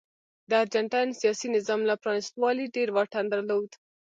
د 0.49 0.51
ارجنټاین 0.61 1.09
سیاسي 1.21 1.47
نظام 1.55 1.81
له 1.89 1.95
پرانیستوالي 2.03 2.65
ډېر 2.75 2.89
واټن 2.91 3.25
درلود. 3.33 3.69